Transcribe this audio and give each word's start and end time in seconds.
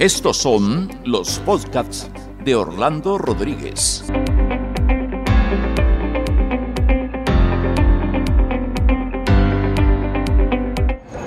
Estos 0.00 0.36
son 0.36 0.88
los 1.04 1.40
podcasts 1.40 2.08
de 2.44 2.54
Orlando 2.54 3.18
Rodríguez. 3.18 4.04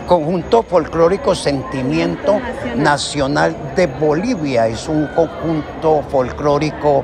Conjunto 0.07 0.63
folclórico 0.63 1.35
Sentimiento 1.35 2.39
Nacional 2.77 3.73
de 3.75 3.87
Bolivia 3.87 4.67
es 4.67 4.87
un 4.87 5.05
conjunto 5.17 6.03
folclórico 6.03 7.03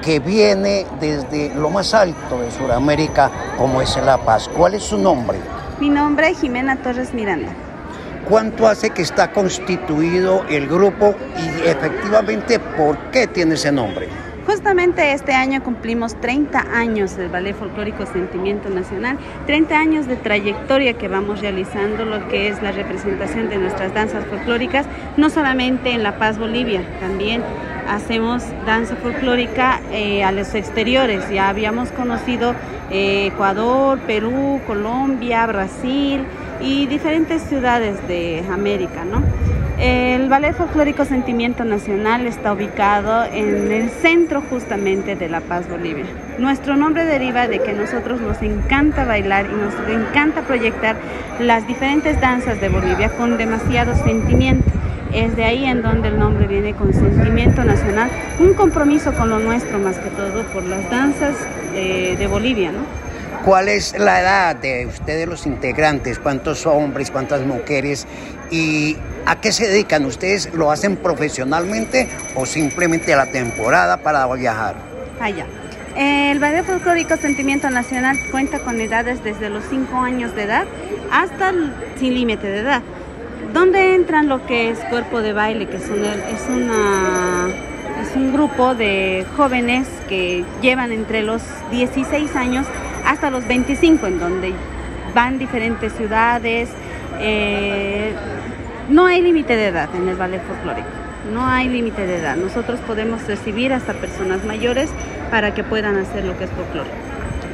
que 0.00 0.20
viene 0.20 0.86
desde 1.00 1.52
lo 1.52 1.68
más 1.70 1.94
alto 1.94 2.38
de 2.38 2.52
Sudamérica, 2.52 3.56
como 3.58 3.82
es 3.82 3.96
La 3.96 4.18
Paz. 4.18 4.48
¿Cuál 4.56 4.74
es 4.74 4.84
su 4.84 4.96
nombre? 4.96 5.40
Mi 5.80 5.90
nombre 5.90 6.30
es 6.30 6.40
Jimena 6.40 6.76
Torres 6.76 7.12
Miranda. 7.12 7.67
¿Cuánto 8.28 8.66
hace 8.66 8.90
que 8.90 9.00
está 9.00 9.32
constituido 9.32 10.44
el 10.50 10.66
grupo 10.66 11.14
y 11.38 11.66
efectivamente 11.66 12.58
por 12.58 12.98
qué 13.10 13.26
tiene 13.26 13.54
ese 13.54 13.72
nombre? 13.72 14.06
Justamente 14.46 15.12
este 15.12 15.32
año 15.32 15.62
cumplimos 15.62 16.14
30 16.20 16.58
años 16.60 17.16
del 17.16 17.30
Ballet 17.30 17.56
Folclórico 17.56 18.04
Sentimiento 18.04 18.68
Nacional, 18.68 19.16
30 19.46 19.78
años 19.78 20.06
de 20.06 20.16
trayectoria 20.16 20.92
que 20.92 21.08
vamos 21.08 21.40
realizando 21.40 22.04
lo 22.04 22.28
que 22.28 22.48
es 22.48 22.62
la 22.62 22.72
representación 22.72 23.48
de 23.48 23.56
nuestras 23.56 23.94
danzas 23.94 24.26
folclóricas, 24.26 24.84
no 25.16 25.30
solamente 25.30 25.92
en 25.92 26.02
La 26.02 26.18
Paz, 26.18 26.38
Bolivia, 26.38 26.82
también 27.00 27.42
hacemos 27.88 28.42
danza 28.66 28.96
folclórica 28.96 29.80
eh, 29.90 30.22
a 30.22 30.32
los 30.32 30.54
exteriores. 30.54 31.30
Ya 31.30 31.48
habíamos 31.48 31.90
conocido 31.92 32.54
eh, 32.90 33.28
Ecuador, 33.32 33.98
Perú, 34.00 34.60
Colombia, 34.66 35.46
Brasil 35.46 36.26
y 36.60 36.86
diferentes 36.86 37.42
ciudades 37.42 37.96
de 38.08 38.42
América, 38.52 39.04
¿no? 39.04 39.22
El 39.78 40.28
Ballet 40.28 40.56
Folclórico 40.56 41.04
Sentimiento 41.04 41.64
Nacional 41.64 42.26
está 42.26 42.52
ubicado 42.52 43.24
en 43.32 43.70
el 43.70 43.90
centro 43.90 44.40
justamente 44.40 45.14
de 45.14 45.28
La 45.28 45.40
Paz, 45.40 45.68
Bolivia. 45.68 46.04
Nuestro 46.38 46.74
nombre 46.74 47.04
deriva 47.04 47.46
de 47.46 47.60
que 47.60 47.72
nosotros 47.74 48.20
nos 48.20 48.42
encanta 48.42 49.04
bailar 49.04 49.46
y 49.46 49.54
nos 49.54 49.74
encanta 49.88 50.42
proyectar 50.42 50.96
las 51.38 51.64
diferentes 51.68 52.20
danzas 52.20 52.60
de 52.60 52.68
Bolivia 52.68 53.10
con 53.10 53.38
demasiado 53.38 53.94
sentimiento. 53.94 54.68
Es 55.12 55.36
de 55.36 55.44
ahí 55.44 55.64
en 55.64 55.80
donde 55.80 56.08
el 56.08 56.18
nombre 56.18 56.48
viene 56.48 56.74
con 56.74 56.92
sentimiento 56.92 57.62
nacional, 57.62 58.10
un 58.40 58.54
compromiso 58.54 59.14
con 59.14 59.30
lo 59.30 59.38
nuestro 59.38 59.78
más 59.78 59.96
que 59.98 60.10
todo 60.10 60.42
por 60.52 60.64
las 60.64 60.90
danzas 60.90 61.36
de, 61.72 62.16
de 62.16 62.26
Bolivia, 62.26 62.72
¿no? 62.72 63.07
¿Cuál 63.44 63.68
es 63.68 63.98
la 63.98 64.20
edad 64.20 64.56
de 64.56 64.86
ustedes 64.86 65.26
los 65.26 65.46
integrantes? 65.46 66.18
¿Cuántos 66.18 66.66
hombres, 66.66 67.10
cuántas 67.10 67.42
mujeres? 67.42 68.06
¿Y 68.50 68.96
a 69.26 69.40
qué 69.40 69.52
se 69.52 69.68
dedican? 69.68 70.04
¿Ustedes 70.04 70.52
lo 70.54 70.70
hacen 70.70 70.96
profesionalmente 70.96 72.08
o 72.34 72.46
simplemente 72.46 73.14
a 73.14 73.18
la 73.18 73.30
temporada 73.30 73.98
para 73.98 74.26
viajar? 74.34 74.76
Allá. 75.20 75.46
El 75.96 76.38
Ballet 76.38 76.64
Folclórico 76.64 77.16
Sentimiento 77.16 77.70
Nacional 77.70 78.16
cuenta 78.30 78.58
con 78.60 78.80
edades 78.80 79.24
desde 79.24 79.50
los 79.50 79.64
5 79.70 79.96
años 79.98 80.34
de 80.34 80.44
edad 80.44 80.66
hasta 81.10 81.52
sin 81.98 82.14
límite 82.14 82.46
de 82.46 82.58
edad. 82.58 82.82
¿Dónde 83.52 83.94
entran 83.94 84.28
lo 84.28 84.44
que 84.46 84.70
es 84.70 84.78
cuerpo 84.90 85.22
de 85.22 85.32
baile? 85.32 85.66
Que 85.68 85.76
es, 85.76 85.88
una, 85.88 86.12
es, 86.12 86.46
una, 86.48 87.48
es 88.02 88.14
un 88.14 88.32
grupo 88.32 88.74
de 88.74 89.24
jóvenes 89.36 89.88
que 90.08 90.44
llevan 90.60 90.92
entre 90.92 91.22
los 91.22 91.42
16 91.70 92.36
años 92.36 92.66
hasta 93.08 93.30
los 93.30 93.48
25, 93.48 94.06
en 94.06 94.20
donde 94.20 94.52
van 95.14 95.38
diferentes 95.38 95.94
ciudades. 95.94 96.68
Eh, 97.20 98.12
no 98.90 99.06
hay 99.06 99.22
límite 99.22 99.56
de 99.56 99.68
edad 99.68 99.88
en 99.94 100.08
el 100.08 100.16
ballet 100.16 100.42
folclórico, 100.46 100.88
no 101.32 101.46
hay 101.46 101.68
límite 101.68 102.06
de 102.06 102.18
edad. 102.18 102.36
Nosotros 102.36 102.80
podemos 102.80 103.26
recibir 103.26 103.72
hasta 103.72 103.94
personas 103.94 104.44
mayores 104.44 104.90
para 105.30 105.54
que 105.54 105.64
puedan 105.64 105.96
hacer 105.96 106.24
lo 106.24 106.36
que 106.36 106.44
es 106.44 106.50
folclórico. 106.50 107.07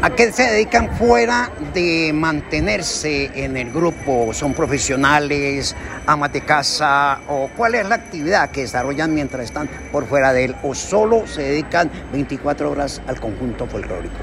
¿A 0.04 0.10
qué 0.10 0.30
se 0.32 0.42
dedican 0.42 0.94
fuera 0.96 1.50
de 1.72 2.12
mantenerse 2.12 3.30
en 3.42 3.56
el 3.56 3.72
grupo? 3.72 4.34
¿Son 4.34 4.52
profesionales, 4.52 5.74
amas 6.06 6.30
de 6.30 6.42
casa 6.42 7.20
o 7.26 7.48
cuál 7.56 7.74
es 7.74 7.88
la 7.88 7.94
actividad 7.94 8.50
que 8.50 8.60
desarrollan 8.60 9.14
mientras 9.14 9.44
están 9.44 9.66
por 9.90 10.04
fuera 10.04 10.34
de 10.34 10.44
él 10.44 10.56
o 10.62 10.74
solo 10.74 11.26
se 11.26 11.40
dedican 11.40 11.90
24 12.12 12.70
horas 12.70 13.00
al 13.06 13.18
conjunto 13.18 13.66
folclórico? 13.66 14.14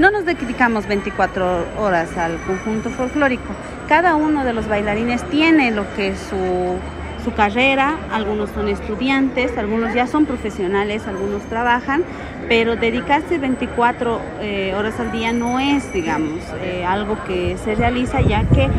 No 0.00 0.10
nos 0.10 0.24
dedicamos 0.24 0.88
24 0.88 1.78
horas 1.78 2.16
al 2.16 2.38
conjunto 2.38 2.90
folclórico. 2.90 3.54
Cada 3.86 4.16
uno 4.16 4.44
de 4.44 4.54
los 4.54 4.66
bailarines 4.66 5.22
tiene 5.30 5.70
lo 5.70 5.84
que 5.94 6.16
su 6.16 6.80
su 7.26 7.34
carrera, 7.34 7.96
algunos 8.12 8.50
son 8.50 8.68
estudiantes, 8.68 9.58
algunos 9.58 9.92
ya 9.92 10.06
son 10.06 10.26
profesionales, 10.26 11.08
algunos 11.08 11.42
trabajan, 11.42 12.04
pero 12.48 12.76
dedicarse 12.76 13.38
24 13.38 14.20
eh, 14.42 14.74
horas 14.76 15.00
al 15.00 15.10
día 15.10 15.32
no 15.32 15.58
es, 15.58 15.92
digamos, 15.92 16.38
eh, 16.62 16.84
algo 16.86 17.18
que 17.26 17.56
se 17.64 17.74
realiza 17.74 18.20
ya 18.20 18.44
que 18.44 18.70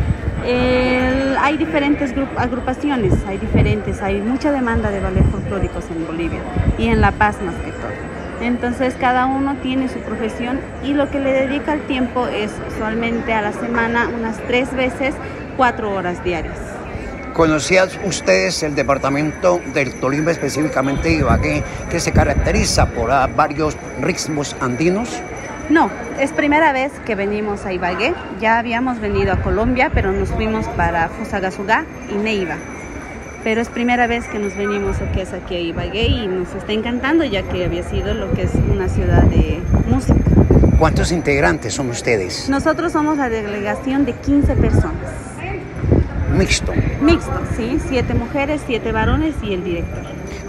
hay 1.42 1.58
diferentes 1.58 2.14
agrupaciones, 2.38 3.14
hay 3.28 3.38
diferentes, 3.38 4.02
hay 4.02 4.22
mucha 4.22 4.54
demanda 4.54 4.92
de 4.92 5.02
ballet 5.02 5.26
folclóricos 5.30 5.84
en 5.92 6.08
Bolivia 6.08 6.40
y 6.78 6.88
en 6.88 7.02
La 7.02 7.12
Paz 7.12 7.42
más 7.42 7.56
que 7.56 7.72
todo. 7.72 7.92
Entonces 8.40 8.96
cada 8.98 9.26
uno 9.26 9.58
tiene 9.62 9.90
su 9.90 10.00
profesión 10.00 10.62
y 10.86 10.94
lo 10.94 11.10
que 11.10 11.20
le 11.20 11.34
dedica 11.34 11.74
el 11.74 11.82
tiempo 11.82 12.28
es 12.28 12.54
usualmente 12.74 13.34
a 13.34 13.42
la 13.42 13.52
semana 13.52 14.08
unas 14.08 14.38
tres 14.48 14.74
veces, 14.74 15.16
cuatro 15.58 15.92
horas 15.94 16.24
diarias. 16.24 16.77
¿Conocían 17.38 17.88
ustedes 18.04 18.64
el 18.64 18.74
departamento 18.74 19.62
del 19.72 19.94
Tolima, 20.00 20.32
específicamente 20.32 21.12
Ibagué, 21.12 21.64
que 21.88 22.00
se 22.00 22.12
caracteriza 22.12 22.88
por 22.88 23.12
varios 23.36 23.78
ritmos 24.02 24.56
andinos? 24.60 25.22
No, 25.70 25.92
es 26.20 26.32
primera 26.32 26.74
vez 26.74 26.92
que 27.06 27.14
venimos 27.14 27.64
a 27.68 27.74
Ibagué. 27.74 28.16
Ya 28.42 28.58
habíamos 28.58 29.00
venido 29.00 29.34
a 29.34 29.44
Colombia, 29.44 29.92
pero 29.94 30.12
nos 30.12 30.30
fuimos 30.30 30.68
para 30.70 31.10
Fusagasugá 31.10 31.86
y 32.10 32.16
Neiva. 32.16 32.56
Pero 33.44 33.62
es 33.62 33.70
primera 33.70 34.08
vez 34.08 34.28
que 34.28 34.40
nos 34.40 34.58
venimos 34.58 35.00
lo 35.00 35.12
que 35.12 35.22
es 35.22 35.32
aquí 35.32 35.58
a 35.58 35.60
Ibagué 35.60 36.08
y 36.08 36.28
nos 36.28 36.56
está 36.56 36.72
encantando 36.72 37.24
ya 37.24 37.44
que 37.44 37.66
había 37.66 37.84
sido 37.84 38.16
lo 38.16 38.34
que 38.34 38.46
es 38.46 38.52
una 38.56 38.90
ciudad 38.90 39.22
de 39.22 39.62
música. 39.88 40.16
¿Cuántos 40.80 41.12
integrantes 41.12 41.76
son 41.76 41.92
ustedes? 41.92 42.50
Nosotros 42.50 42.94
somos 42.94 43.20
la 43.20 43.30
delegación 43.30 44.06
de 44.06 44.14
15 44.14 44.56
personas. 44.56 45.27
Mixto. 46.38 46.72
Mixto, 47.02 47.42
sí, 47.56 47.80
siete 47.90 48.14
mujeres, 48.14 48.62
siete 48.68 48.92
varones 48.92 49.34
y 49.42 49.54
el 49.54 49.64
director. 49.64 50.04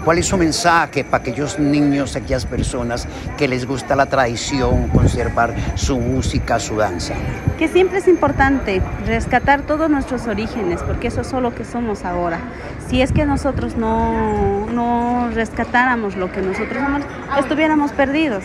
¿Cuál 0.05 0.19
es 0.19 0.27
su 0.27 0.37
mensaje 0.37 1.03
para 1.03 1.21
aquellos 1.21 1.57
niños, 1.57 2.15
aquellas 2.15 2.45
personas 2.45 3.07
que 3.37 3.47
les 3.47 3.65
gusta 3.65 3.95
la 3.95 4.05
tradición, 4.05 4.87
conservar 4.89 5.53
su 5.75 5.99
música, 5.99 6.59
su 6.59 6.77
danza? 6.77 7.15
Que 7.57 7.67
siempre 7.67 7.97
es 7.97 8.07
importante 8.07 8.81
rescatar 9.05 9.63
todos 9.63 9.89
nuestros 9.89 10.27
orígenes, 10.27 10.81
porque 10.83 11.07
eso 11.07 11.21
es 11.21 11.33
lo 11.33 11.53
que 11.53 11.65
somos 11.65 12.05
ahora. 12.05 12.39
Si 12.87 13.01
es 13.01 13.11
que 13.11 13.25
nosotros 13.25 13.75
no, 13.75 14.67
no 14.67 15.29
rescatáramos 15.33 16.15
lo 16.15 16.31
que 16.31 16.41
nosotros 16.41 16.83
somos, 16.83 17.01
estuviéramos 17.37 17.91
perdidos. 17.91 18.43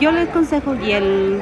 Yo 0.00 0.12
les 0.12 0.28
aconsejo 0.28 0.74
y 0.76 0.92
el 0.92 1.40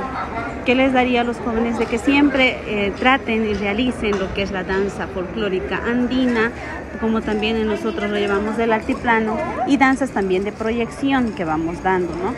que 0.65 0.75
les 0.75 0.93
daría 0.93 1.21
a 1.21 1.25
los 1.25 1.37
jóvenes 1.39 1.79
de 1.79 1.87
que 1.87 1.99
siempre 1.99 2.59
eh, 2.67 2.93
traten 2.99 3.47
y 3.49 3.55
realicen 3.55 4.19
lo 4.19 4.33
que 4.35 4.43
es 4.43 4.51
la 4.51 4.65
danza 4.65 5.07
folclórica 5.07 5.81
andina, 5.85 6.51
como 7.01 7.21
también 7.21 7.67
nosotros 7.67 8.11
lo 8.11 8.17
llevamos 8.17 8.57
del 8.57 8.73
altiplano, 8.73 9.37
y 9.67 9.77
danzas 9.77 10.11
también 10.11 10.45
de 10.45 10.53
proyección 10.53 11.33
que 11.33 11.45
vamos 11.45 11.83
dando, 11.83 12.13
¿no? 12.15 12.35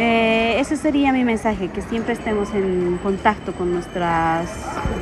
Eh, 0.00 0.60
ese 0.60 0.76
sería 0.76 1.12
mi 1.12 1.24
mensaje, 1.24 1.68
que 1.68 1.82
siempre 1.82 2.12
estemos 2.12 2.54
en 2.54 3.00
contacto 3.02 3.52
con 3.52 3.72
nuestras 3.72 4.48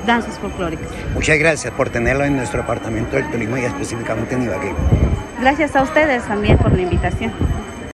danzas 0.07 0.39
folclóricas. 0.39 0.89
Muchas 1.13 1.39
gracias 1.39 1.75
por 1.75 1.91
tenerlo 1.91 2.25
en 2.25 2.37
nuestro 2.37 2.63
apartamento 2.63 3.17
del 3.17 3.31
Tolima 3.31 3.61
y 3.61 3.65
específicamente 3.65 4.35
en 4.35 4.45
Ibagué. 4.45 4.73
Gracias 5.39 5.77
a 5.77 5.83
ustedes 5.83 6.25
también 6.25 6.57
por 6.57 6.73
la 6.73 6.81
invitación. 6.81 7.33